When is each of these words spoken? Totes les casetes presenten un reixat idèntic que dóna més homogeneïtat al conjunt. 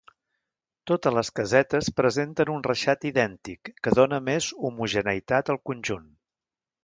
Totes 0.91 1.13
les 1.17 1.29
casetes 1.39 1.89
presenten 1.99 2.51
un 2.55 2.63
reixat 2.69 3.05
idèntic 3.11 3.71
que 3.87 3.93
dóna 4.01 4.21
més 4.31 4.47
homogeneïtat 4.69 5.55
al 5.55 5.63
conjunt. 5.71 6.09